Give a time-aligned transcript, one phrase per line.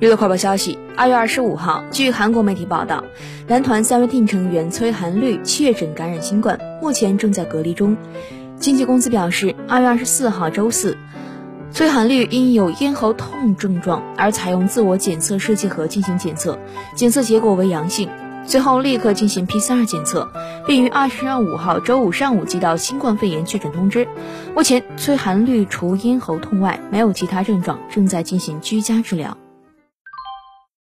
[0.00, 3.04] 娱乐快报消息：二月二十五号，据韩国媒体报道，
[3.46, 7.96] 男团 Seventeen 成员崔韩绿确诊感染新冠，目前正在隔离中。
[8.58, 10.96] 经纪公司表示，二月二十四号周四，
[11.70, 16.58] 崔韩绿因有咽喉痛症状而采用自我检测试剂盒进行检测，
[16.96, 18.08] 检测结果为阳性，
[18.44, 20.28] 随后立刻进行 PCR 检测，
[20.66, 24.08] 并于二十五号周五上午接到新冠肺炎确诊通知。
[24.56, 29.36] 目前，崔韩绿除咽喉痛外没有其他症状，正在进行居家治疗。